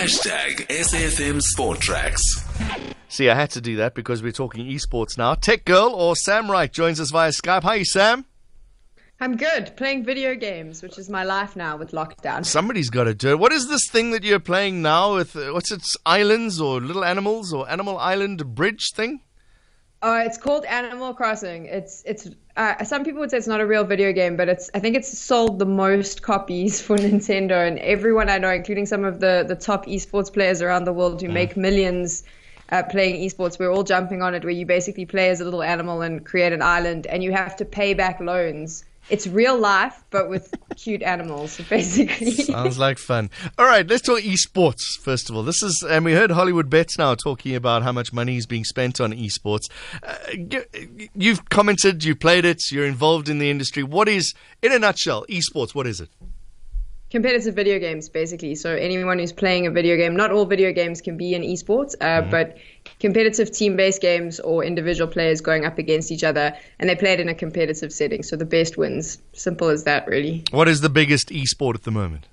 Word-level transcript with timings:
Hashtag 0.00 0.66
SAFM 0.68 1.42
Sport 1.42 1.78
Tracks. 1.78 2.22
See, 3.08 3.28
I 3.28 3.34
had 3.34 3.50
to 3.50 3.60
do 3.60 3.76
that 3.76 3.94
because 3.94 4.22
we're 4.22 4.32
talking 4.32 4.64
esports 4.64 5.18
now. 5.18 5.34
Tech 5.34 5.66
Girl 5.66 5.90
or 5.94 6.16
Sam 6.16 6.50
Wright 6.50 6.72
joins 6.72 6.98
us 7.00 7.10
via 7.10 7.28
Skype. 7.28 7.64
Hi, 7.64 7.82
Sam. 7.82 8.24
I'm 9.20 9.36
good. 9.36 9.76
Playing 9.76 10.06
video 10.06 10.34
games, 10.34 10.82
which 10.82 10.98
is 10.98 11.10
my 11.10 11.24
life 11.24 11.54
now 11.54 11.76
with 11.76 11.90
lockdown. 11.90 12.46
Somebody's 12.46 12.88
got 12.88 13.04
to 13.04 13.14
do 13.14 13.32
it. 13.32 13.38
What 13.38 13.52
is 13.52 13.68
this 13.68 13.90
thing 13.90 14.12
that 14.12 14.24
you're 14.24 14.40
playing 14.40 14.80
now 14.80 15.16
with? 15.16 15.36
Uh, 15.36 15.50
what's 15.52 15.70
it? 15.70 15.82
Islands 16.06 16.62
or 16.62 16.80
Little 16.80 17.04
Animals 17.04 17.52
or 17.52 17.70
Animal 17.70 17.98
Island 17.98 18.54
Bridge 18.54 18.92
thing? 18.94 19.20
Uh, 20.02 20.22
it's 20.24 20.38
called 20.38 20.64
Animal 20.64 21.12
Crossing. 21.12 21.66
It's 21.66 22.02
it's 22.06 22.26
uh, 22.56 22.82
some 22.84 23.04
people 23.04 23.20
would 23.20 23.30
say 23.30 23.36
it's 23.36 23.46
not 23.46 23.60
a 23.60 23.66
real 23.66 23.84
video 23.84 24.12
game, 24.14 24.34
but 24.34 24.48
it's 24.48 24.70
I 24.72 24.78
think 24.78 24.96
it's 24.96 25.18
sold 25.18 25.58
the 25.58 25.66
most 25.66 26.22
copies 26.22 26.80
for 26.80 26.96
Nintendo, 27.06 27.66
and 27.66 27.78
everyone 27.80 28.30
I 28.30 28.38
know, 28.38 28.50
including 28.50 28.86
some 28.86 29.04
of 29.04 29.20
the 29.20 29.44
the 29.46 29.56
top 29.56 29.84
esports 29.86 30.32
players 30.32 30.62
around 30.62 30.84
the 30.84 30.92
world 30.92 31.20
who 31.20 31.28
make 31.28 31.56
millions. 31.56 32.22
Uh, 32.72 32.84
playing 32.84 33.16
esports, 33.16 33.58
we're 33.58 33.68
all 33.68 33.82
jumping 33.82 34.22
on 34.22 34.32
it. 34.32 34.44
Where 34.44 34.52
you 34.52 34.64
basically 34.64 35.04
play 35.04 35.28
as 35.30 35.40
a 35.40 35.44
little 35.44 35.60
animal 35.60 36.02
and 36.02 36.24
create 36.24 36.52
an 36.52 36.62
island, 36.62 37.04
and 37.08 37.20
you 37.20 37.32
have 37.32 37.56
to 37.56 37.64
pay 37.64 37.94
back 37.94 38.20
loans 38.20 38.84
it's 39.08 39.26
real 39.26 39.58
life, 39.58 40.04
but 40.10 40.28
with 40.28 40.54
cute 40.76 41.02
animals, 41.02 41.60
basically. 41.68 42.32
Sounds 42.32 42.78
like 42.78 42.98
fun. 42.98 43.30
All 43.58 43.66
right, 43.66 43.86
let's 43.88 44.02
talk 44.02 44.20
esports 44.20 44.98
first 45.00 45.30
of 45.30 45.36
all. 45.36 45.42
This 45.42 45.62
is, 45.62 45.84
and 45.88 46.04
we 46.04 46.12
heard 46.12 46.30
Hollywood 46.30 46.68
Bets 46.70 46.98
now 46.98 47.14
talking 47.14 47.54
about 47.54 47.82
how 47.82 47.92
much 47.92 48.12
money 48.12 48.36
is 48.36 48.46
being 48.46 48.64
spent 48.64 49.00
on 49.00 49.12
esports. 49.12 49.68
Uh, 50.02 50.14
you've 51.14 51.48
commented, 51.48 52.04
you 52.04 52.14
played 52.14 52.44
it, 52.44 52.70
you're 52.70 52.86
involved 52.86 53.28
in 53.28 53.38
the 53.38 53.50
industry. 53.50 53.82
What 53.82 54.08
is, 54.08 54.34
in 54.62 54.72
a 54.72 54.78
nutshell, 54.78 55.24
esports? 55.28 55.74
What 55.74 55.86
is 55.86 56.00
it? 56.00 56.10
Competitive 57.10 57.54
video 57.54 57.78
games 57.78 58.08
basically 58.08 58.54
so 58.54 58.74
anyone 58.74 59.18
who's 59.18 59.32
playing 59.32 59.66
a 59.66 59.70
video 59.70 59.96
game 59.96 60.14
not 60.14 60.30
all 60.30 60.44
video 60.44 60.72
games 60.72 61.00
can 61.00 61.16
be 61.16 61.34
in 61.34 61.42
esports 61.42 61.94
uh, 62.00 62.04
mm-hmm. 62.04 62.30
but 62.30 62.56
competitive 63.00 63.50
team-based 63.50 64.00
games 64.00 64.38
or 64.40 64.64
individual 64.64 65.10
players 65.10 65.40
going 65.40 65.64
up 65.64 65.78
against 65.78 66.10
each 66.12 66.24
other 66.24 66.56
and 66.78 66.88
they 66.88 66.94
play 66.94 67.12
it 67.12 67.20
in 67.20 67.28
a 67.28 67.34
competitive 67.34 67.92
setting 67.92 68.22
so 68.22 68.36
the 68.36 68.44
best 68.44 68.76
wins 68.76 69.18
simple 69.32 69.68
as 69.68 69.84
that 69.84 70.06
really 70.06 70.44
what 70.52 70.68
is 70.68 70.80
the 70.80 70.88
biggest 70.88 71.28
esport 71.30 71.74
at 71.74 71.82
the 71.82 71.90
moment 71.90 72.26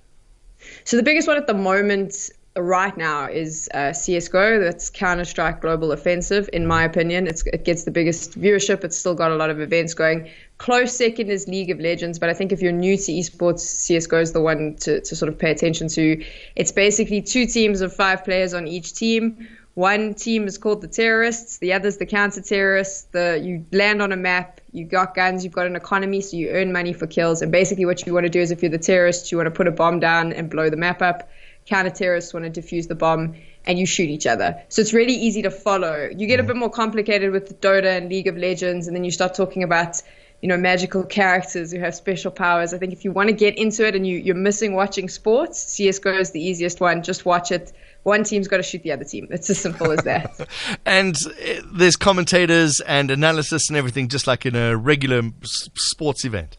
so 0.84 0.96
the 0.96 1.04
biggest 1.04 1.28
one 1.28 1.38
at 1.38 1.48
the 1.48 1.54
moment 1.54 2.30
right 2.58 2.96
now 2.98 3.26
is 3.26 3.70
uh, 3.73 3.90
CSGO. 3.90 4.60
That's 4.60 4.90
Counter 4.90 5.26
Strike 5.26 5.62
Global 5.62 5.92
Offensive, 5.92 6.50
in 6.54 6.66
my 6.66 6.84
opinion. 6.84 7.28
It's, 7.28 7.46
it 7.46 7.66
gets 7.66 7.84
the 7.84 7.92
biggest 7.92 8.40
viewership. 8.40 8.84
It's 8.84 8.98
still 8.98 9.16
got 9.16 9.32
a 9.32 9.36
lot 9.36 9.50
of 9.50 9.60
events 9.60 9.94
going. 9.94 10.30
Close 10.58 10.96
second 10.96 11.30
is 11.30 11.48
League 11.48 11.70
of 11.70 11.80
Legends, 11.80 12.18
but 12.18 12.30
I 12.30 12.34
think 12.34 12.52
if 12.52 12.62
you're 12.62 12.72
new 12.72 12.98
to 12.98 13.12
esports, 13.12 13.62
CSGO 13.62 14.22
is 14.22 14.34
the 14.34 14.42
one 14.42 14.76
to, 14.82 15.02
to 15.02 15.16
sort 15.16 15.30
of 15.30 15.38
pay 15.38 15.52
attention 15.52 15.88
to. 15.90 16.26
It's 16.56 16.72
basically 16.72 17.22
two 17.22 17.46
teams 17.46 17.82
of 17.82 17.96
five 17.96 18.26
players 18.26 18.56
on 18.56 18.68
each 18.68 18.94
team. 18.94 19.48
One 19.76 20.16
team 20.16 20.48
is 20.48 20.58
called 20.58 20.82
the 20.82 20.88
terrorists, 20.88 21.60
the 21.60 21.74
other's 21.74 21.98
the 21.98 22.08
counter 22.08 22.42
terrorists. 22.42 23.04
The 23.12 23.40
you 23.40 23.68
land 23.72 24.02
on 24.02 24.12
a 24.12 24.18
map, 24.18 24.60
you 24.72 24.86
got 24.86 25.14
guns, 25.14 25.44
you've 25.44 25.54
got 25.54 25.68
an 25.68 25.76
economy, 25.76 26.22
so 26.22 26.36
you 26.36 26.50
earn 26.50 26.72
money 26.72 26.94
for 26.94 27.06
kills. 27.06 27.44
And 27.44 27.52
basically, 27.52 27.86
what 27.86 28.04
you 28.08 28.14
want 28.16 28.26
to 28.26 28.32
do 28.32 28.40
is, 28.40 28.50
if 28.50 28.64
you're 28.64 28.72
the 28.72 28.80
terrorists, 28.80 29.32
you 29.32 29.38
want 29.38 29.46
to 29.46 29.52
put 29.52 29.68
a 29.68 29.72
bomb 29.72 30.00
down 30.00 30.34
and 30.34 30.50
blow 30.50 30.72
the 30.72 30.78
map 30.78 31.04
up 31.04 31.30
counter 31.68 31.92
terrorists 31.92 32.34
want 32.34 32.52
to 32.52 32.62
defuse 32.62 32.88
the 32.88 32.96
bomb 32.96 33.36
and 33.66 33.78
you 33.78 33.86
shoot 33.86 34.10
each 34.10 34.26
other. 34.26 34.64
So 34.70 34.82
it's 34.82 34.94
really 34.94 35.14
easy 35.14 35.42
to 35.42 35.52
follow. 35.52 36.10
You 36.16 36.26
get 36.26 36.40
a 36.40 36.44
mm. 36.44 36.48
bit 36.48 36.56
more 36.56 36.70
complicated 36.70 37.32
with 37.32 37.60
Dota 37.60 37.98
and 37.98 38.10
League 38.10 38.28
of 38.28 38.38
Legends, 38.38 38.88
and 38.88 38.96
then 38.96 39.04
you 39.04 39.12
start 39.12 39.34
talking 39.34 39.64
about 39.64 40.02
you 40.42 40.48
know 40.48 40.58
magical 40.58 41.04
characters 41.04 41.72
who 41.72 41.80
have 41.80 41.96
special 41.96 42.32
powers. 42.32 42.74
I 42.74 42.78
think 42.78 42.94
if 42.94 43.04
you 43.04 43.12
want 43.12 43.30
to 43.30 43.36
get 43.36 43.58
into 43.58 43.88
it 43.88 43.96
and 43.96 44.06
you, 44.06 44.18
you're 44.18 44.36
missing 44.36 44.74
watching 44.74 45.10
sports, 45.10 45.60
CS:GO 45.74 46.18
is 46.18 46.32
the 46.32 46.42
easiest 46.42 46.80
one. 46.80 47.04
Just 47.04 47.26
watch 47.26 47.52
it. 47.52 47.74
One 48.04 48.24
team's 48.24 48.48
got 48.48 48.58
to 48.58 48.64
shoot 48.64 48.84
the 48.84 48.92
other 48.92 49.04
team. 49.04 49.28
It's 49.32 49.50
as 49.50 49.60
simple 49.60 49.92
as 49.92 50.04
that. 50.04 50.48
and 50.86 51.16
uh, 51.26 51.62
there's 51.74 51.96
commentators 51.98 52.80
and 52.82 53.12
analysis 53.12 53.70
and 53.70 53.78
everything, 53.78 54.08
just 54.08 54.28
like 54.28 54.45
in 54.45 54.56
a 54.56 54.78
regular 54.78 55.23
sports 55.44 56.23
event. 56.23 56.58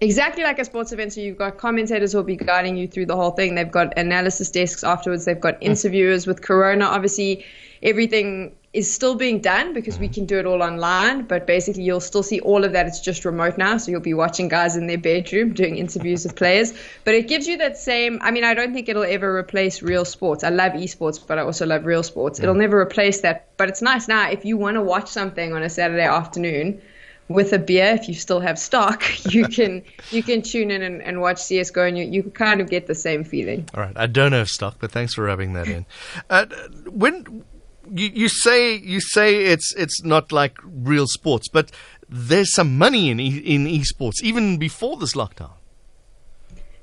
Exactly 0.00 0.44
like 0.44 0.58
a 0.58 0.64
sports 0.64 0.92
event. 0.92 1.12
So 1.12 1.20
you've 1.20 1.38
got 1.38 1.58
commentators 1.58 2.12
who 2.12 2.18
will 2.18 2.24
be 2.24 2.36
guiding 2.36 2.76
you 2.76 2.86
through 2.86 3.06
the 3.06 3.16
whole 3.16 3.30
thing. 3.30 3.54
They've 3.54 3.70
got 3.70 3.98
analysis 3.98 4.50
desks 4.50 4.84
afterwards. 4.84 5.24
They've 5.24 5.40
got 5.40 5.62
interviewers 5.62 6.26
with 6.26 6.42
Corona. 6.42 6.84
Obviously, 6.84 7.44
everything 7.82 8.54
is 8.76 8.92
still 8.92 9.14
being 9.14 9.40
done 9.40 9.72
because 9.72 9.98
we 9.98 10.06
can 10.06 10.26
do 10.26 10.38
it 10.38 10.44
all 10.44 10.62
online. 10.62 11.22
But 11.22 11.46
basically, 11.46 11.82
you'll 11.82 12.00
still 12.00 12.22
see 12.22 12.40
all 12.40 12.62
of 12.62 12.72
that. 12.72 12.86
It's 12.86 13.00
just 13.00 13.24
remote 13.24 13.56
now. 13.56 13.78
So 13.78 13.90
you'll 13.90 14.00
be 14.00 14.12
watching 14.12 14.48
guys 14.48 14.76
in 14.76 14.86
their 14.86 14.98
bedroom 14.98 15.54
doing 15.54 15.78
interviews 15.78 16.24
with 16.24 16.36
players. 16.36 16.74
But 17.04 17.14
it 17.14 17.26
gives 17.26 17.46
you 17.46 17.56
that 17.56 17.78
same. 17.78 18.18
I 18.20 18.30
mean, 18.30 18.44
I 18.44 18.52
don't 18.52 18.74
think 18.74 18.90
it'll 18.90 19.02
ever 19.02 19.34
replace 19.34 19.80
real 19.80 20.04
sports. 20.04 20.44
I 20.44 20.50
love 20.50 20.72
esports, 20.72 21.18
but 21.26 21.38
I 21.38 21.42
also 21.42 21.64
love 21.64 21.86
real 21.86 22.02
sports. 22.02 22.38
It'll 22.38 22.54
never 22.54 22.78
replace 22.78 23.22
that. 23.22 23.48
But 23.56 23.70
it's 23.70 23.80
nice 23.80 24.08
now 24.08 24.30
if 24.30 24.44
you 24.44 24.58
want 24.58 24.74
to 24.74 24.82
watch 24.82 25.08
something 25.08 25.54
on 25.54 25.62
a 25.62 25.70
Saturday 25.70 26.04
afternoon 26.04 26.82
with 27.28 27.52
a 27.52 27.58
beer 27.58 27.86
if 27.86 28.08
you 28.08 28.14
still 28.14 28.38
have 28.38 28.56
stock 28.56 29.02
you 29.34 29.48
can 29.58 29.82
you 30.12 30.22
can 30.22 30.42
tune 30.42 30.70
in 30.70 30.80
and, 30.80 31.02
and 31.02 31.20
watch 31.20 31.38
csgo 31.38 31.88
and 31.88 31.98
you, 31.98 32.04
you 32.04 32.22
kind 32.22 32.60
of 32.60 32.70
get 32.70 32.86
the 32.86 32.94
same 32.94 33.24
feeling 33.24 33.68
all 33.74 33.82
right 33.82 33.96
i 33.96 34.06
don't 34.06 34.30
have 34.30 34.48
stock 34.48 34.76
but 34.78 34.92
thanks 34.92 35.14
for 35.14 35.24
rubbing 35.24 35.52
that 35.54 35.66
in 35.66 35.84
uh, 36.30 36.46
when 36.88 37.44
you, 37.92 38.10
you 38.14 38.28
say 38.28 38.76
you 38.76 39.00
say 39.00 39.46
it's 39.46 39.74
it's 39.76 40.02
not 40.04 40.32
like 40.32 40.58
real 40.62 41.06
sports 41.06 41.48
but 41.48 41.70
there's 42.08 42.52
some 42.52 42.76
money 42.78 43.10
in 43.10 43.20
e, 43.20 43.38
in 43.38 43.66
esports 43.66 44.22
even 44.22 44.58
before 44.58 44.96
this 44.96 45.14
lockdown 45.14 45.52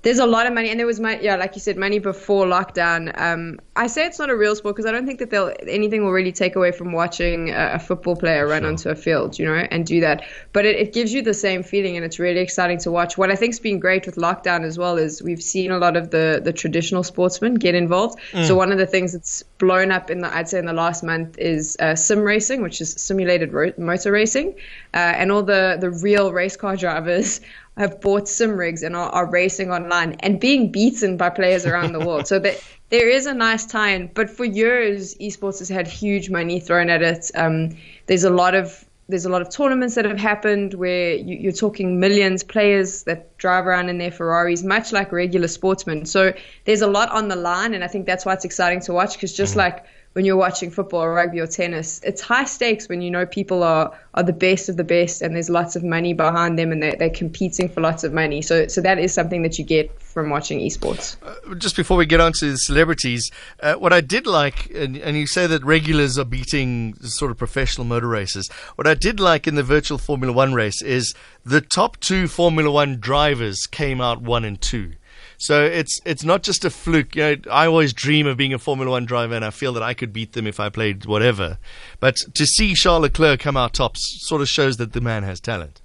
there's 0.03 0.19
a 0.19 0.25
lot 0.25 0.45
of 0.45 0.53
money, 0.53 0.69
and 0.69 0.77
there 0.77 0.85
was 0.85 0.99
money, 0.99 1.19
yeah, 1.21 1.37
like 1.37 1.55
you 1.55 1.61
said, 1.61 1.77
money 1.77 1.97
before 1.97 2.45
lockdown. 2.45 3.17
Um, 3.19 3.59
I 3.77 3.87
say 3.87 4.05
it's 4.05 4.19
not 4.19 4.29
a 4.29 4.35
real 4.35 4.53
sport 4.53 4.75
because 4.75 4.85
I 4.85 4.91
don't 4.91 5.05
think 5.05 5.19
that 5.19 5.29
they'll 5.29 5.53
anything 5.65 6.03
will 6.03 6.11
really 6.11 6.33
take 6.33 6.57
away 6.57 6.73
from 6.73 6.91
watching 6.91 7.51
a, 7.51 7.75
a 7.75 7.79
football 7.79 8.17
player 8.17 8.45
run 8.45 8.63
sure. 8.63 8.69
onto 8.69 8.89
a 8.89 8.95
field, 8.95 9.39
you 9.39 9.45
know, 9.45 9.53
and 9.53 9.85
do 9.85 10.01
that. 10.01 10.25
But 10.51 10.65
it, 10.65 10.75
it, 10.75 10.93
gives 10.93 11.13
you 11.13 11.21
the 11.21 11.33
same 11.33 11.63
feeling, 11.63 11.95
and 11.95 12.05
it's 12.05 12.19
really 12.19 12.41
exciting 12.41 12.79
to 12.79 12.91
watch. 12.91 13.17
What 13.17 13.31
I 13.31 13.35
think's 13.35 13.59
been 13.59 13.79
great 13.79 14.05
with 14.05 14.15
lockdown 14.15 14.63
as 14.63 14.77
well 14.77 14.97
is 14.97 15.23
we've 15.23 15.41
seen 15.41 15.71
a 15.71 15.77
lot 15.77 15.95
of 15.95 16.11
the 16.11 16.41
the 16.43 16.51
traditional 16.51 17.03
sportsmen 17.03 17.53
get 17.55 17.73
involved. 17.73 18.19
Mm. 18.33 18.45
So 18.45 18.55
one 18.55 18.73
of 18.73 18.77
the 18.77 18.85
things 18.85 19.13
that's 19.13 19.41
blown 19.57 19.89
up 19.89 20.11
in 20.11 20.19
the 20.19 20.35
I'd 20.35 20.49
say 20.49 20.59
in 20.59 20.65
the 20.65 20.73
last 20.73 21.01
month 21.01 21.37
is 21.39 21.77
uh, 21.79 21.95
sim 21.95 22.19
racing, 22.19 22.61
which 22.61 22.81
is 22.81 22.91
simulated 22.91 23.53
ro- 23.53 23.73
motor 23.77 24.11
racing, 24.11 24.55
uh, 24.93 24.97
and 24.97 25.31
all 25.31 25.43
the 25.43 25.77
the 25.79 25.91
real 25.91 26.33
race 26.33 26.57
car 26.57 26.75
drivers 26.75 27.39
have 27.77 27.99
bought 28.01 28.27
sim 28.27 28.51
rigs 28.51 28.83
and 28.83 28.95
are, 28.95 29.09
are, 29.09 29.25
racing 29.25 29.71
online 29.71 30.13
and 30.19 30.39
being 30.39 30.71
beaten 30.71 31.17
by 31.17 31.29
players 31.29 31.65
around 31.65 31.93
the 31.93 31.99
world. 31.99 32.27
So 32.27 32.37
that 32.39 32.63
there 32.89 33.09
is 33.09 33.25
a 33.25 33.33
nice 33.33 33.65
tie-in. 33.65 34.11
But 34.13 34.29
for 34.29 34.45
years, 34.45 35.15
esports 35.15 35.59
has 35.59 35.69
had 35.69 35.87
huge 35.87 36.29
money 36.29 36.59
thrown 36.59 36.89
at 36.89 37.01
it. 37.01 37.31
Um, 37.35 37.75
there's 38.05 38.23
a 38.23 38.29
lot 38.29 38.53
of 38.53 38.85
there's 39.09 39.25
a 39.25 39.29
lot 39.29 39.41
of 39.41 39.49
tournaments 39.49 39.95
that 39.95 40.05
have 40.05 40.17
happened 40.17 40.75
where 40.75 41.15
you, 41.15 41.49
are 41.49 41.53
talking 41.53 41.99
millions 41.99 42.41
players 42.41 43.03
that 43.03 43.37
drive 43.37 43.67
around 43.67 43.89
in 43.89 43.97
their 43.97 44.11
Ferraris, 44.11 44.63
much 44.63 44.93
like 44.93 45.11
regular 45.11 45.49
sportsmen. 45.49 46.05
So 46.05 46.33
there's 46.63 46.81
a 46.81 46.87
lot 46.87 47.09
on 47.09 47.27
the 47.27 47.35
line, 47.35 47.73
and 47.73 47.83
I 47.83 47.87
think 47.87 48.05
that's 48.05 48.25
why 48.25 48.33
it's 48.33 48.45
exciting 48.45 48.79
to 48.81 48.93
watch. 48.93 49.13
Because 49.13 49.33
just 49.33 49.51
mm-hmm. 49.51 49.59
like 49.59 49.85
when 50.13 50.25
you're 50.25 50.37
watching 50.37 50.69
football 50.69 51.01
or 51.01 51.13
rugby 51.13 51.39
or 51.39 51.47
tennis. 51.47 51.99
It's 52.03 52.21
high 52.21 52.45
stakes 52.45 52.87
when 52.87 53.01
you 53.01 53.11
know 53.11 53.25
people 53.25 53.63
are, 53.63 53.91
are 54.13 54.23
the 54.23 54.33
best 54.33 54.69
of 54.69 54.77
the 54.77 54.83
best 54.83 55.21
and 55.21 55.35
there's 55.35 55.49
lots 55.49 55.75
of 55.75 55.83
money 55.83 56.13
behind 56.13 56.57
them 56.57 56.71
and 56.71 56.81
they're, 56.81 56.95
they're 56.95 57.09
competing 57.09 57.67
for 57.67 57.81
lots 57.81 58.03
of 58.03 58.13
money. 58.13 58.41
So, 58.41 58.67
so 58.67 58.79
that 58.81 58.99
is 58.99 59.13
something 59.13 59.41
that 59.41 59.57
you 59.57 59.65
get 59.65 59.99
from 60.01 60.29
watching 60.29 60.59
esports. 60.59 61.15
Uh, 61.23 61.55
just 61.55 61.75
before 61.75 61.97
we 61.97 62.05
get 62.05 62.19
on 62.19 62.31
to 62.33 62.51
the 62.51 62.57
celebrities, 62.57 63.31
uh, 63.61 63.73
what 63.73 63.91
I 63.91 64.01
did 64.01 64.27
like, 64.27 64.69
and, 64.69 64.95
and 64.97 65.17
you 65.17 65.25
say 65.25 65.47
that 65.47 65.63
regulars 65.63 66.19
are 66.19 66.25
beating 66.25 66.95
sort 67.01 67.31
of 67.31 67.37
professional 67.37 67.85
motor 67.85 68.07
races. 68.07 68.49
What 68.75 68.85
I 68.85 68.93
did 68.93 69.19
like 69.19 69.47
in 69.47 69.55
the 69.55 69.63
virtual 69.63 69.97
Formula 69.97 70.31
One 70.31 70.53
race 70.53 70.83
is 70.83 71.15
the 71.43 71.61
top 71.61 71.99
two 71.99 72.27
Formula 72.27 72.69
One 72.69 72.99
drivers 72.99 73.65
came 73.65 73.99
out 73.99 74.21
one 74.21 74.45
and 74.45 74.61
two. 74.61 74.93
So 75.43 75.61
it's 75.61 75.99
it's 76.05 76.23
not 76.23 76.41
just 76.41 76.63
a 76.63 76.69
fluke. 76.69 77.17
You 77.17 77.35
know, 77.35 77.35
I 77.51 77.67
always 77.67 77.91
dream 77.91 78.27
of 78.27 78.37
being 78.37 78.53
a 78.53 78.57
Formula 78.57 78.89
One 78.89 79.05
driver, 79.05 79.35
and 79.35 79.43
I 79.43 79.49
feel 79.49 79.73
that 79.73 79.83
I 79.83 79.93
could 79.93 80.13
beat 80.13 80.31
them 80.31 80.47
if 80.47 80.57
I 80.57 80.69
played 80.69 81.05
whatever. 81.05 81.57
But 81.99 82.15
to 82.35 82.45
see 82.45 82.73
Charles 82.75 83.01
Leclerc 83.01 83.41
come 83.41 83.57
out 83.57 83.73
tops 83.73 84.19
sort 84.21 84.41
of 84.41 84.47
shows 84.47 84.77
that 84.77 84.93
the 84.93 85.01
man 85.01 85.23
has 85.23 85.41
talent. 85.41 85.81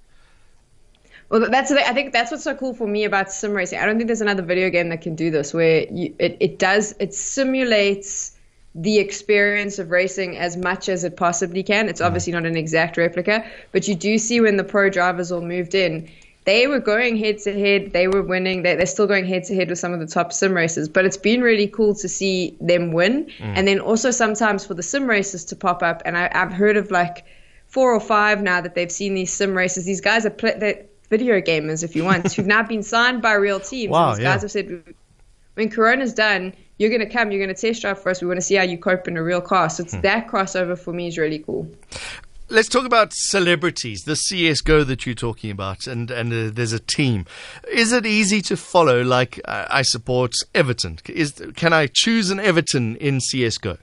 Well, 1.28 1.50
that's 1.50 1.72
I 1.72 1.92
think 1.92 2.12
that's 2.12 2.30
what's 2.30 2.44
so 2.44 2.54
cool 2.54 2.72
for 2.72 2.86
me 2.86 3.02
about 3.02 3.32
sim 3.32 3.52
racing. 3.52 3.80
I 3.80 3.86
don't 3.86 3.96
think 3.96 4.06
there's 4.06 4.20
another 4.20 4.44
video 4.44 4.70
game 4.70 4.90
that 4.90 5.00
can 5.00 5.16
do 5.16 5.28
this, 5.28 5.52
where 5.52 5.86
you, 5.90 6.14
it 6.20 6.36
it 6.38 6.60
does 6.60 6.94
it 7.00 7.12
simulates 7.12 8.36
the 8.76 9.00
experience 9.00 9.80
of 9.80 9.90
racing 9.90 10.38
as 10.38 10.56
much 10.56 10.88
as 10.88 11.02
it 11.02 11.16
possibly 11.16 11.64
can. 11.64 11.88
It's 11.88 12.00
mm. 12.00 12.06
obviously 12.06 12.32
not 12.32 12.46
an 12.46 12.56
exact 12.56 12.96
replica, 12.96 13.44
but 13.72 13.88
you 13.88 13.96
do 13.96 14.18
see 14.18 14.40
when 14.40 14.56
the 14.56 14.62
pro 14.62 14.88
drivers 14.88 15.32
all 15.32 15.40
moved 15.40 15.74
in, 15.74 16.08
they 16.44 16.66
were 16.66 16.80
going 16.80 17.16
head 17.16 17.38
to 17.40 17.52
head. 17.52 17.92
They 17.92 18.08
were 18.08 18.22
winning. 18.22 18.62
They, 18.62 18.76
are 18.76 18.86
still 18.86 19.06
going 19.06 19.26
head 19.26 19.44
to 19.44 19.54
head 19.54 19.68
with 19.68 19.78
some 19.78 19.92
of 19.92 20.00
the 20.00 20.06
top 20.06 20.32
sim 20.32 20.54
races. 20.54 20.88
But 20.88 21.04
it's 21.04 21.16
been 21.16 21.42
really 21.42 21.68
cool 21.68 21.94
to 21.96 22.08
see 22.08 22.56
them 22.60 22.92
win. 22.92 23.26
Mm. 23.38 23.52
And 23.56 23.68
then 23.68 23.80
also 23.80 24.10
sometimes 24.10 24.64
for 24.64 24.74
the 24.74 24.82
sim 24.82 25.06
races 25.06 25.44
to 25.46 25.56
pop 25.56 25.82
up. 25.82 26.02
And 26.04 26.16
I, 26.16 26.30
have 26.32 26.52
heard 26.52 26.76
of 26.76 26.90
like 26.90 27.26
four 27.66 27.92
or 27.92 28.00
five 28.00 28.42
now 28.42 28.60
that 28.60 28.74
they've 28.74 28.90
seen 28.90 29.14
these 29.14 29.32
sim 29.32 29.54
races. 29.54 29.84
These 29.84 30.00
guys 30.00 30.24
are 30.24 30.30
play, 30.30 30.86
video 31.10 31.40
gamers, 31.40 31.82
if 31.82 31.94
you 31.94 32.04
want, 32.04 32.32
who've 32.34 32.46
now 32.46 32.62
been 32.62 32.82
signed 32.82 33.22
by 33.22 33.34
real 33.34 33.60
teams. 33.60 33.90
Wow, 33.90 34.14
these 34.14 34.22
yeah. 34.22 34.32
guys 34.32 34.42
have 34.42 34.50
said, 34.50 34.82
when 35.54 35.70
Corona's 35.70 36.14
done, 36.14 36.54
you're 36.78 36.90
going 36.90 37.00
to 37.00 37.12
come, 37.12 37.30
you're 37.30 37.44
going 37.44 37.54
to 37.54 37.60
test 37.60 37.82
drive 37.82 38.00
for 38.00 38.10
us. 38.10 38.22
We 38.22 38.28
want 38.28 38.38
to 38.38 38.42
see 38.42 38.54
how 38.54 38.62
you 38.62 38.78
cope 38.78 39.08
in 39.08 39.16
a 39.16 39.22
real 39.22 39.40
car. 39.40 39.68
So 39.68 39.82
it's 39.82 39.96
that 39.96 40.28
crossover 40.28 40.78
for 40.78 40.92
me 40.92 41.08
is 41.08 41.18
really 41.18 41.40
cool. 41.40 41.68
Let's 42.50 42.68
talk 42.68 42.86
about 42.86 43.12
celebrities, 43.12 44.04
the 44.04 44.14
CSGO 44.14 44.86
that 44.86 45.04
you're 45.04 45.14
talking 45.14 45.50
about, 45.50 45.86
and, 45.86 46.10
and 46.10 46.32
uh, 46.32 46.50
there's 46.50 46.72
a 46.72 46.78
team. 46.78 47.26
Is 47.70 47.92
it 47.92 48.06
easy 48.06 48.40
to 48.42 48.56
follow? 48.56 49.02
Like, 49.02 49.38
uh, 49.44 49.66
I 49.68 49.82
support 49.82 50.34
Everton. 50.54 50.98
Is, 51.08 51.42
can 51.56 51.74
I 51.74 51.88
choose 51.92 52.30
an 52.30 52.40
Everton 52.40 52.96
in 52.96 53.18
CSGO? 53.18 53.76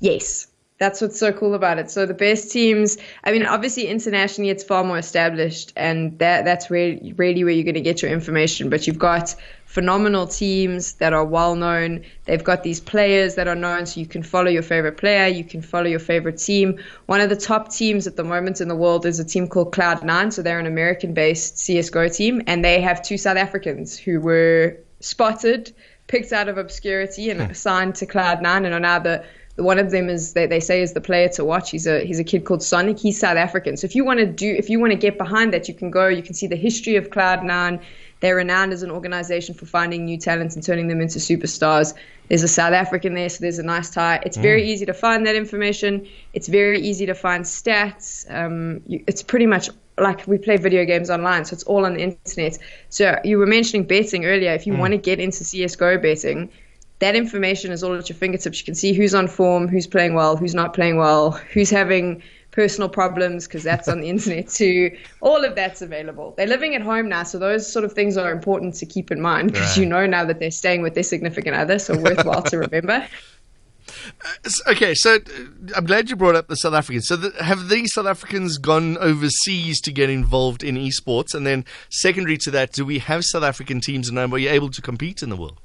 Yes. 0.00 0.46
That's 0.82 1.00
what's 1.00 1.16
so 1.16 1.32
cool 1.32 1.54
about 1.54 1.78
it. 1.78 1.92
So 1.92 2.06
the 2.06 2.12
best 2.12 2.50
teams, 2.50 2.98
I 3.22 3.30
mean, 3.30 3.46
obviously 3.46 3.86
internationally 3.86 4.50
it's 4.50 4.64
far 4.64 4.82
more 4.82 4.98
established, 4.98 5.72
and 5.76 6.18
that 6.18 6.44
that's 6.44 6.72
really 6.72 7.12
really 7.12 7.44
where 7.44 7.52
you're 7.52 7.62
going 7.62 7.76
to 7.76 7.80
get 7.80 8.02
your 8.02 8.10
information. 8.10 8.68
But 8.68 8.88
you've 8.88 8.98
got 8.98 9.36
phenomenal 9.66 10.26
teams 10.26 10.94
that 10.94 11.12
are 11.12 11.24
well 11.24 11.54
known. 11.54 12.02
They've 12.24 12.42
got 12.42 12.64
these 12.64 12.80
players 12.80 13.36
that 13.36 13.46
are 13.46 13.54
known, 13.54 13.86
so 13.86 14.00
you 14.00 14.06
can 14.06 14.24
follow 14.24 14.50
your 14.50 14.64
favorite 14.64 14.96
player, 14.96 15.28
you 15.28 15.44
can 15.44 15.62
follow 15.62 15.86
your 15.86 16.00
favorite 16.00 16.38
team. 16.38 16.80
One 17.06 17.20
of 17.20 17.30
the 17.30 17.36
top 17.36 17.70
teams 17.70 18.08
at 18.08 18.16
the 18.16 18.24
moment 18.24 18.60
in 18.60 18.66
the 18.66 18.74
world 18.74 19.06
is 19.06 19.20
a 19.20 19.24
team 19.24 19.46
called 19.46 19.72
Cloud9. 19.72 20.32
So 20.32 20.42
they're 20.42 20.58
an 20.58 20.66
American-based 20.66 21.58
CS:GO 21.58 22.08
team, 22.08 22.42
and 22.48 22.64
they 22.64 22.80
have 22.80 23.02
two 23.02 23.18
South 23.18 23.36
Africans 23.36 23.96
who 23.96 24.18
were 24.20 24.78
spotted, 24.98 25.72
picked 26.08 26.32
out 26.32 26.48
of 26.48 26.58
obscurity, 26.58 27.30
and 27.30 27.40
hmm. 27.40 27.52
assigned 27.52 27.94
to 27.94 28.06
Cloud9, 28.06 28.64
and 28.66 28.74
are 28.74 28.80
now 28.80 28.98
the 28.98 29.24
one 29.56 29.78
of 29.78 29.90
them 29.90 30.08
is 30.08 30.32
they, 30.32 30.46
they 30.46 30.60
say 30.60 30.80
is 30.82 30.94
the 30.94 31.00
player 31.00 31.28
to 31.30 31.44
watch. 31.44 31.70
He's 31.70 31.86
a 31.86 32.04
he's 32.04 32.18
a 32.18 32.24
kid 32.24 32.44
called 32.44 32.62
Sonic. 32.62 32.98
He's 32.98 33.18
South 33.20 33.36
African. 33.36 33.76
So 33.76 33.84
if 33.84 33.94
you 33.94 34.04
want 34.04 34.20
to 34.20 34.26
do 34.26 34.54
if 34.54 34.70
you 34.70 34.80
want 34.80 34.92
to 34.92 34.98
get 34.98 35.18
behind 35.18 35.52
that, 35.52 35.68
you 35.68 35.74
can 35.74 35.90
go. 35.90 36.08
You 36.08 36.22
can 36.22 36.34
see 36.34 36.46
the 36.46 36.56
history 36.56 36.96
of 36.96 37.10
Cloud9. 37.10 37.80
They're 38.20 38.36
renowned 38.36 38.72
as 38.72 38.82
an 38.82 38.90
organization 38.90 39.54
for 39.54 39.66
finding 39.66 40.04
new 40.04 40.16
talents 40.16 40.54
and 40.54 40.64
turning 40.64 40.86
them 40.86 41.00
into 41.00 41.18
superstars. 41.18 41.92
There's 42.28 42.44
a 42.44 42.48
South 42.48 42.72
African 42.72 43.14
there, 43.14 43.28
so 43.28 43.40
there's 43.40 43.58
a 43.58 43.64
nice 43.64 43.90
tie. 43.90 44.22
It's 44.24 44.38
mm. 44.38 44.42
very 44.42 44.70
easy 44.70 44.86
to 44.86 44.94
find 44.94 45.26
that 45.26 45.34
information. 45.34 46.06
It's 46.32 46.46
very 46.46 46.80
easy 46.80 47.04
to 47.06 47.14
find 47.14 47.44
stats. 47.44 48.32
Um, 48.32 48.80
you, 48.86 49.02
it's 49.08 49.22
pretty 49.22 49.46
much 49.46 49.70
like 49.98 50.26
we 50.26 50.38
play 50.38 50.56
video 50.56 50.84
games 50.84 51.10
online, 51.10 51.44
so 51.44 51.54
it's 51.54 51.64
all 51.64 51.84
on 51.84 51.94
the 51.94 52.00
internet. 52.00 52.58
So 52.88 53.18
you 53.24 53.38
were 53.38 53.46
mentioning 53.46 53.86
betting 53.86 54.24
earlier. 54.24 54.52
If 54.52 54.66
you 54.66 54.74
mm. 54.74 54.78
want 54.78 54.92
to 54.92 54.98
get 54.98 55.18
into 55.18 55.44
CS:GO 55.44 55.98
betting, 55.98 56.48
that 57.02 57.16
information 57.16 57.72
is 57.72 57.82
all 57.82 57.96
at 57.96 58.08
your 58.08 58.16
fingertips. 58.16 58.60
You 58.60 58.64
can 58.64 58.76
see 58.76 58.92
who's 58.92 59.12
on 59.12 59.26
form, 59.26 59.66
who's 59.66 59.88
playing 59.88 60.14
well, 60.14 60.36
who's 60.36 60.54
not 60.54 60.72
playing 60.72 60.98
well, 60.98 61.32
who's 61.52 61.68
having 61.68 62.22
personal 62.52 62.88
problems 62.88 63.48
because 63.48 63.64
that's 63.64 63.88
on 63.88 64.00
the 64.00 64.08
internet 64.14 64.48
too. 64.48 64.96
All 65.20 65.44
of 65.44 65.56
that's 65.56 65.82
available. 65.82 66.32
They're 66.36 66.46
living 66.46 66.76
at 66.76 66.82
home 66.82 67.08
now, 67.08 67.24
so 67.24 67.40
those 67.40 67.70
sort 67.70 67.84
of 67.84 67.92
things 67.92 68.16
are 68.16 68.30
important 68.30 68.76
to 68.76 68.86
keep 68.86 69.10
in 69.10 69.20
mind 69.20 69.52
because 69.52 69.70
right. 69.70 69.78
you 69.78 69.86
know 69.86 70.06
now 70.06 70.24
that 70.24 70.38
they're 70.38 70.52
staying 70.52 70.80
with 70.82 70.94
their 70.94 71.02
significant 71.02 71.56
other, 71.56 71.80
so 71.80 71.98
worthwhile 71.98 72.42
to 72.44 72.58
remember. 72.58 73.06
Okay, 74.66 74.94
so 74.94 75.18
I'm 75.76 75.84
glad 75.84 76.08
you 76.08 76.16
brought 76.16 76.34
up 76.36 76.46
the 76.46 76.56
South 76.56 76.72
Africans. 76.72 77.06
So, 77.08 77.16
the, 77.16 77.44
have 77.44 77.68
these 77.68 77.92
South 77.92 78.06
Africans 78.06 78.56
gone 78.56 78.96
overseas 78.98 79.80
to 79.82 79.92
get 79.92 80.08
involved 80.08 80.62
in 80.62 80.76
esports? 80.76 81.34
And 81.34 81.46
then, 81.46 81.64
secondary 81.90 82.38
to 82.38 82.50
that, 82.52 82.72
do 82.72 82.84
we 82.84 83.00
have 83.00 83.24
South 83.24 83.42
African 83.42 83.80
teams 83.80 84.08
and 84.08 84.18
are 84.18 84.38
you 84.38 84.48
able 84.48 84.70
to 84.70 84.80
compete 84.80 85.22
in 85.22 85.30
the 85.30 85.36
world? 85.36 85.58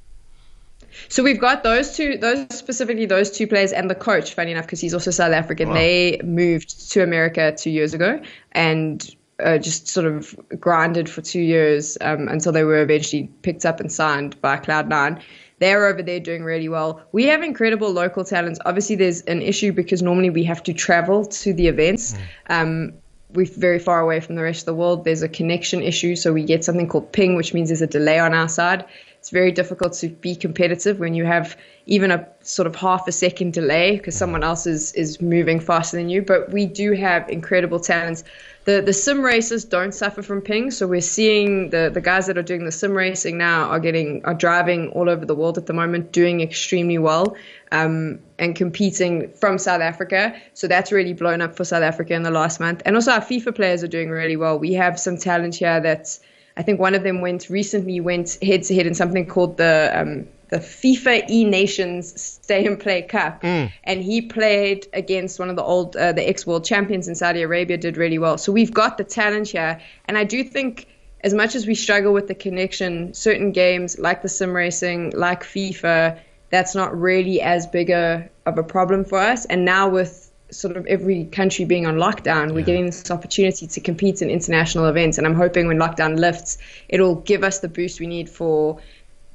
So 1.09 1.23
we've 1.23 1.39
got 1.39 1.63
those 1.63 1.95
two, 1.95 2.17
those 2.17 2.47
specifically 2.49 3.05
those 3.05 3.31
two 3.31 3.47
players 3.47 3.71
and 3.71 3.89
the 3.89 3.95
coach. 3.95 4.33
Funny 4.33 4.51
enough, 4.51 4.65
because 4.65 4.81
he's 4.81 4.93
also 4.93 5.11
South 5.11 5.33
African. 5.33 5.69
Wow. 5.69 5.75
They 5.75 6.21
moved 6.23 6.91
to 6.91 7.03
America 7.03 7.53
two 7.55 7.69
years 7.69 7.93
ago 7.93 8.21
and 8.51 9.15
uh, 9.39 9.57
just 9.57 9.87
sort 9.87 10.05
of 10.05 10.35
grinded 10.59 11.09
for 11.09 11.21
two 11.21 11.41
years 11.41 11.97
um, 12.01 12.27
until 12.27 12.51
they 12.51 12.63
were 12.63 12.81
eventually 12.81 13.29
picked 13.41 13.65
up 13.65 13.79
and 13.79 13.91
signed 13.91 14.39
by 14.41 14.57
Cloud9. 14.57 15.21
They're 15.59 15.87
over 15.87 16.03
there 16.03 16.19
doing 16.19 16.43
really 16.43 16.69
well. 16.69 17.01
We 17.11 17.25
have 17.25 17.41
incredible 17.41 17.91
local 17.91 18.23
talents. 18.23 18.59
Obviously, 18.65 18.95
there's 18.95 19.21
an 19.21 19.41
issue 19.41 19.71
because 19.71 20.01
normally 20.03 20.29
we 20.29 20.43
have 20.43 20.61
to 20.63 20.73
travel 20.73 21.25
to 21.25 21.53
the 21.53 21.67
events. 21.67 22.13
Mm. 22.13 22.61
Um, 22.61 22.93
we're 23.33 23.47
very 23.47 23.79
far 23.79 23.99
away 23.99 24.19
from 24.19 24.35
the 24.35 24.43
rest 24.43 24.61
of 24.61 24.65
the 24.67 24.75
world. 24.75 25.03
There's 25.03 25.23
a 25.23 25.27
connection 25.27 25.81
issue, 25.81 26.15
so 26.15 26.31
we 26.31 26.43
get 26.43 26.63
something 26.63 26.87
called 26.87 27.11
ping, 27.11 27.35
which 27.35 27.53
means 27.53 27.69
there's 27.69 27.81
a 27.81 27.87
delay 27.87 28.19
on 28.19 28.33
our 28.33 28.47
side 28.47 28.85
it's 29.27 29.33
very 29.33 29.51
difficult 29.51 29.91
to 29.91 30.07
be 30.07 30.37
competitive 30.37 30.99
when 30.99 31.13
you 31.13 31.25
have 31.25 31.57
even 31.85 32.11
a 32.11 32.25
sort 32.43 32.65
of 32.65 32.77
half 32.77 33.09
a 33.09 33.11
second 33.11 33.51
delay 33.51 33.97
because 33.97 34.15
someone 34.15 34.41
else 34.41 34.65
is 34.65 34.93
is 34.93 35.19
moving 35.19 35.59
faster 35.59 35.97
than 35.97 36.07
you. 36.07 36.21
But 36.21 36.53
we 36.53 36.65
do 36.65 36.93
have 36.93 37.27
incredible 37.27 37.81
talents. 37.81 38.23
The 38.63 38.81
the 38.81 38.93
sim 38.93 39.21
racers 39.21 39.65
don't 39.65 39.93
suffer 39.93 40.21
from 40.21 40.39
ping, 40.39 40.71
so 40.71 40.87
we're 40.87 41.01
seeing 41.01 41.71
the 41.71 41.91
the 41.93 41.99
guys 41.99 42.27
that 42.27 42.37
are 42.37 42.47
doing 42.51 42.63
the 42.63 42.71
sim 42.71 42.93
racing 42.93 43.37
now 43.37 43.63
are 43.65 43.81
getting 43.81 44.23
are 44.23 44.33
driving 44.33 44.91
all 44.91 45.09
over 45.09 45.25
the 45.25 45.35
world 45.35 45.57
at 45.57 45.65
the 45.65 45.73
moment, 45.73 46.13
doing 46.13 46.39
extremely 46.39 46.97
well. 46.97 47.35
Um, 47.73 48.19
and 48.39 48.55
competing 48.55 49.29
from 49.33 49.57
South 49.57 49.81
Africa. 49.81 50.33
So 50.53 50.67
that's 50.67 50.93
really 50.93 51.11
blown 51.11 51.41
up 51.41 51.57
for 51.57 51.65
South 51.65 51.83
Africa 51.83 52.13
in 52.13 52.23
the 52.23 52.31
last 52.31 52.61
month. 52.61 52.81
And 52.85 52.95
also 52.95 53.11
our 53.11 53.19
FIFA 53.19 53.55
players 53.55 53.83
are 53.83 53.89
doing 53.89 54.09
really 54.09 54.37
well. 54.37 54.57
We 54.57 54.71
have 54.75 54.97
some 54.97 55.17
talent 55.17 55.55
here 55.55 55.81
that's 55.81 56.21
I 56.57 56.63
think 56.63 56.79
one 56.79 56.95
of 56.95 57.03
them 57.03 57.21
went 57.21 57.49
recently 57.49 57.99
went 57.99 58.37
head 58.41 58.63
to 58.63 58.75
head 58.75 58.87
in 58.87 58.95
something 58.95 59.27
called 59.27 59.57
the 59.57 59.91
um, 59.93 60.27
the 60.49 60.57
FIFA 60.57 61.29
E 61.29 61.43
Nations 61.43 62.19
Stay 62.21 62.65
and 62.65 62.79
Play 62.79 63.03
Cup, 63.03 63.41
mm. 63.41 63.71
and 63.83 64.01
he 64.01 64.21
played 64.21 64.87
against 64.93 65.39
one 65.39 65.49
of 65.49 65.55
the 65.55 65.63
old 65.63 65.95
uh, 65.95 66.13
the 66.13 66.27
ex 66.27 66.47
world 66.47 66.65
champions 66.65 67.07
in 67.07 67.15
Saudi 67.15 67.43
Arabia. 67.43 67.77
Did 67.77 67.95
really 67.95 68.17
well. 68.17 68.37
So 68.37 68.51
we've 68.51 68.73
got 68.73 68.97
the 68.97 69.03
talent 69.03 69.49
here, 69.49 69.79
and 70.05 70.17
I 70.17 70.23
do 70.23 70.43
think. 70.43 70.87
As 71.21 71.33
much 71.33 71.55
as 71.55 71.65
we 71.65 71.73
struggle 71.73 72.13
with 72.13 72.27
the 72.27 72.35
connection, 72.35 73.11
certain 73.11 73.51
games 73.51 73.97
like 73.97 74.21
the 74.21 74.29
sim 74.29 74.55
racing, 74.55 75.13
like 75.15 75.43
FIFA, 75.43 76.19
that's 76.51 76.75
not 76.75 76.97
really 76.97 77.41
as 77.41 77.65
big 77.65 77.89
a, 77.89 78.29
of 78.45 78.59
a 78.59 78.63
problem 78.63 79.03
for 79.03 79.17
us. 79.17 79.43
And 79.45 79.65
now 79.65 79.89
with 79.89 80.26
sort 80.49 80.77
of 80.77 80.85
every 80.87 81.25
country 81.25 81.65
being 81.65 81.85
on 81.85 81.95
lockdown, 81.95 82.53
we're 82.53 82.59
yeah. 82.59 82.65
getting 82.65 82.85
this 82.85 83.11
opportunity 83.11 83.67
to 83.67 83.79
compete 83.81 84.21
in 84.21 84.29
international 84.29 84.85
events. 84.85 85.17
And 85.17 85.27
I'm 85.27 85.35
hoping 85.35 85.67
when 85.67 85.77
lockdown 85.77 86.17
lifts, 86.17 86.57
it'll 86.89 87.15
give 87.15 87.43
us 87.43 87.59
the 87.59 87.67
boost 87.67 87.99
we 87.99 88.07
need 88.07 88.29
for 88.29 88.79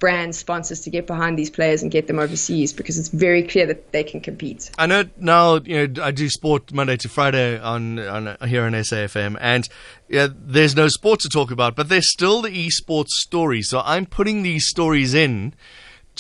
brand 0.03 0.35
sponsors 0.35 0.81
to 0.81 0.91
get 0.91 1.07
behind 1.07 1.39
these 1.39 1.49
players 1.49 1.81
and 1.81 1.89
get 1.93 2.09
them 2.09 2.19
overseas 2.19 2.73
because 2.73 2.99
it's 2.99 3.07
very 3.11 3.41
clear 3.41 3.67
that 3.67 3.93
they 3.93 4.03
can 4.03 4.21
compete. 4.21 4.69
I 4.77 4.87
know 4.87 5.05
now, 5.17 5.61
you 5.61 5.87
know, 5.87 6.03
I 6.03 6.11
do 6.11 6.29
sport 6.29 6.73
Monday 6.73 6.97
to 6.97 7.09
Friday 7.09 7.57
on, 7.61 8.01
on 8.01 8.37
here 8.49 8.65
on 8.65 8.73
SAFM, 8.73 9.37
and 9.41 9.69
yeah, 10.09 10.27
there's 10.35 10.75
no 10.75 10.89
sport 10.89 11.21
to 11.21 11.29
talk 11.29 11.53
about, 11.53 11.77
but 11.77 11.89
there's 11.89 12.11
still 12.11 12.43
the 12.43 12.51
esports 12.51 13.11
story. 13.11 13.63
So 13.63 13.81
I'm 13.85 14.07
putting 14.07 14.43
these 14.43 14.67
stories 14.67 15.15
in 15.15 15.55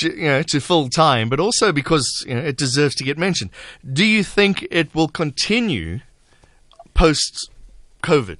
you 0.00 0.24
know, 0.24 0.42
to 0.42 0.60
full 0.60 0.88
time, 0.88 1.28
but 1.28 1.40
also 1.40 1.72
because 1.72 2.24
you 2.26 2.34
know, 2.34 2.40
it 2.40 2.56
deserves 2.56 2.94
to 2.96 3.04
get 3.04 3.18
mentioned. 3.18 3.50
Do 3.90 4.04
you 4.04 4.22
think 4.24 4.66
it 4.70 4.94
will 4.94 5.08
continue 5.08 6.00
post 6.94 7.50
COVID? 8.02 8.38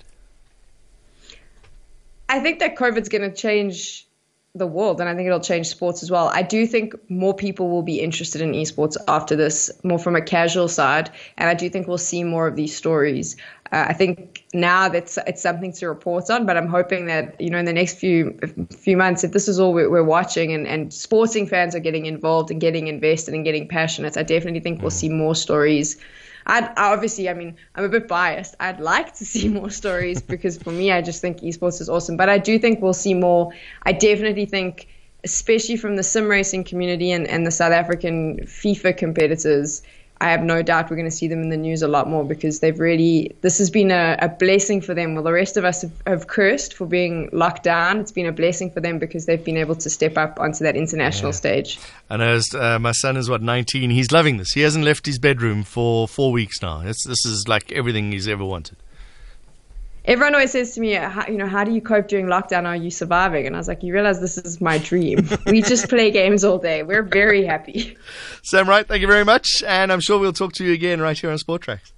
I 2.29 2.41
think 2.41 2.61
that 2.61 2.77
COVID's 2.77 3.09
going 3.09 3.29
to 3.29 3.37
change 3.37 4.07
the 4.55 4.67
world 4.67 5.01
and 5.01 5.09
I 5.09 5.15
think 5.15 5.27
it'll 5.27 5.41
change 5.41 5.67
sports 5.67 6.03
as 6.03 6.11
well. 6.11 6.29
I 6.29 6.43
do 6.43 6.67
think 6.67 6.95
more 7.09 7.35
people 7.35 7.71
will 7.71 7.83
be 7.83 8.01
interested 8.01 8.43
in 8.43 8.53
esports 8.53 8.97
after 9.09 9.35
this, 9.35 9.71
more 9.83 9.99
from 9.99 10.15
a 10.15 10.21
casual 10.21 10.69
side, 10.69 11.11
and 11.39 11.49
I 11.49 11.55
do 11.55 11.71
think 11.71 11.89
we'll 11.89 11.99
see 11.99 12.23
more 12.23 12.47
of 12.47 12.57
these 12.57 12.77
stories. 12.77 13.37
Uh, 13.73 13.87
I 13.89 13.95
think 13.95 14.45
now 14.53 14.91
that's 14.91 15.19
it's 15.27 15.41
something 15.41 15.73
to 15.73 15.89
report 15.89 16.29
on, 16.29 16.45
but 16.45 16.59
I'm 16.59 16.69
hoping 16.69 17.07
that 17.07 17.41
you 17.41 17.49
know 17.49 17.59
in 17.59 17.65
the 17.65 17.73
next 17.73 17.97
few 17.97 18.39
few 18.71 18.99
months, 18.99 19.25
if 19.25 19.33
this 19.33 19.49
is 19.49 19.59
all 19.59 19.73
we're, 19.73 19.89
we're 19.91 20.05
watching 20.05 20.53
and, 20.53 20.67
and 20.67 20.93
sporting 20.93 21.47
fans 21.47 21.75
are 21.75 21.81
getting 21.81 22.05
involved 22.05 22.51
and 22.51 22.61
getting 22.61 22.89
invested 22.89 23.33
and 23.33 23.45
getting 23.45 23.67
passionate, 23.67 24.19
I 24.19 24.25
definitely 24.25 24.61
think 24.61 24.83
we'll 24.83 24.91
see 24.91 25.09
more 25.09 25.35
stories. 25.35 25.97
I'd 26.47 26.71
obviously, 26.77 27.29
I 27.29 27.35
mean, 27.35 27.57
I'm 27.75 27.85
a 27.85 27.89
bit 27.89 28.09
biased. 28.09 28.57
I'd 28.61 28.81
like 28.81 29.15
to 29.15 29.25
see 29.25 29.49
more 29.61 29.71
stories 29.71 30.21
because 30.21 30.59
for 30.59 30.71
me, 30.71 30.93
I 30.93 31.01
just 31.01 31.23
think 31.23 31.39
esports 31.39 31.81
is 31.81 31.89
awesome. 31.89 32.17
But 32.17 32.29
I 32.29 32.39
do 32.39 32.59
think 32.59 32.83
we'll 32.83 32.93
see 32.93 33.15
more. 33.15 33.53
I 33.85 33.93
definitely 33.93 34.47
think, 34.47 34.89
especially 35.25 35.77
from 35.77 35.97
the 35.97 36.03
sim 36.03 36.29
racing 36.29 36.65
community 36.65 37.13
and, 37.13 37.27
and 37.27 37.47
the 37.47 37.51
South 37.51 37.73
African 37.73 38.41
FIFA 38.41 38.97
competitors, 38.97 39.83
I 40.23 40.31
have 40.31 40.45
no 40.45 40.63
doubt 40.63 40.89
we're 40.89 40.95
going 40.95 41.11
to 41.11 41.17
see 41.17 41.27
them 41.27 41.43
in 41.43 41.49
the 41.49 41.57
news 41.57 41.83
a 41.83 41.89
lot 41.89 42.09
more 42.09 42.25
because 42.25 42.61
they've 42.61 42.79
really, 42.79 43.35
this 43.41 43.59
has 43.59 43.71
been 43.71 43.91
a, 43.91 44.17
a 44.21 44.29
blessing 44.29 44.81
for 44.81 44.95
them. 44.95 45.15
Well, 45.15 45.25
the 45.25 45.33
rest 45.33 45.57
of 45.57 45.65
us 45.65 45.83
have, 45.83 45.91
have, 46.07 46.29
cursed 46.29 46.75
for 46.75 46.87
being 46.87 47.29
locked 47.33 47.65
down. 47.65 47.99
It's 47.99 48.13
been 48.13 48.27
a 48.27 48.33
blessing 48.33 48.71
for 48.71 48.81
them 48.81 49.01
because 49.01 49.27
they've 49.27 49.45
been 49.45 49.57
able 49.57 49.75
to 49.75 49.91
step 49.91 50.17
up 50.17 50.39
onto 50.39 50.63
that 50.63 50.77
international 50.77 51.31
yeah. 51.31 51.37
stage. 51.37 51.81
And 52.09 52.23
as 52.23 52.55
uh, 52.55 52.79
my 52.79 52.93
son 52.93 53.17
is, 53.17 53.29
what, 53.29 53.43
19, 53.43 53.91
he's 53.91 54.13
loving 54.13 54.37
this. 54.37 54.53
He 54.53 54.61
hasn't 54.61 54.85
left 54.85 55.07
his 55.07 55.19
bedroom 55.19 55.65
for 55.65 56.07
four 56.07 56.31
weeks 56.31 56.63
now. 56.63 56.83
It's, 56.83 57.05
this 57.05 57.27
is 57.27 57.49
like 57.49 57.73
everything 57.73 58.13
he's 58.13 58.29
ever 58.29 58.45
wanted 58.45 58.77
everyone 60.05 60.35
always 60.35 60.53
says 60.53 60.75
to 60.75 60.81
me, 60.81 60.95
you 60.95 61.39
know, 61.39 61.47
how 61.47 61.65
do 61.65 61.73
you 61.73 61.81
cope 61.81 62.09
during 62.09 62.27
lockdown? 62.27 62.65
Are 62.65 62.77
you 62.77 62.91
surviving? 62.91 63.47
And 63.47 63.57
I 63.57 63.59
was 63.59 63.69
like, 63.69 63.83
you 63.83 63.93
realize 63.93 64.21
this 64.21 64.39
is 64.39 64.61
my 64.61 64.79
dream. 64.79 65.29
we 65.47 65.63
just 65.63 65.89
play 65.89 66.11
games 66.11 66.45
all 66.45 66.59
day. 66.59 66.83
We're 66.83 67.03
very 67.03 67.45
happy. 67.45 67.97
Sam 68.43 68.69
Wright, 68.69 68.87
thank 68.87 69.01
you 69.01 69.07
very 69.07 69.25
much. 69.25 69.63
And 69.67 69.93
I'm 69.93 70.01
sure 70.01 70.19
we'll 70.19 70.33
talk 70.33 70.53
to 70.55 70.65
you 70.65 70.73
again 70.73 71.01
right 71.01 71.19
here 71.19 71.31
on 71.31 71.39
Sport 71.39 71.63
Tracks. 71.63 71.93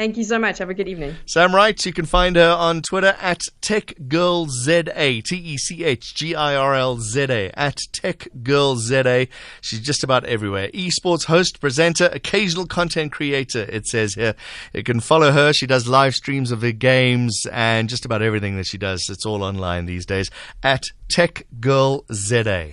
Thank 0.00 0.16
you 0.16 0.24
so 0.24 0.38
much. 0.38 0.56
Have 0.56 0.70
a 0.70 0.74
good 0.74 0.88
evening. 0.88 1.14
Sam 1.26 1.54
Wright, 1.54 1.84
you 1.84 1.92
can 1.92 2.06
find 2.06 2.34
her 2.36 2.52
on 2.52 2.80
Twitter 2.80 3.14
at 3.20 3.40
TechGirlZA, 3.60 5.22
T 5.24 5.36
E 5.36 5.58
C 5.58 5.84
H 5.84 6.14
G 6.14 6.34
I 6.34 6.56
R 6.56 6.74
L 6.74 6.96
Z 6.96 7.26
A, 7.28 7.50
at 7.50 7.82
TechGirlZA. 7.92 9.28
She's 9.60 9.80
just 9.80 10.02
about 10.02 10.24
everywhere. 10.24 10.70
Esports 10.70 11.26
host, 11.26 11.60
presenter, 11.60 12.08
occasional 12.14 12.64
content 12.66 13.12
creator, 13.12 13.66
it 13.68 13.86
says 13.86 14.14
here. 14.14 14.34
You 14.72 14.84
can 14.84 15.00
follow 15.00 15.32
her. 15.32 15.52
She 15.52 15.66
does 15.66 15.86
live 15.86 16.14
streams 16.14 16.50
of 16.50 16.62
her 16.62 16.72
games 16.72 17.42
and 17.52 17.86
just 17.86 18.06
about 18.06 18.22
everything 18.22 18.56
that 18.56 18.68
she 18.68 18.78
does. 18.78 19.06
It's 19.10 19.26
all 19.26 19.42
online 19.42 19.84
these 19.84 20.06
days 20.06 20.30
at 20.62 20.84
TechGirlZA. 21.10 22.72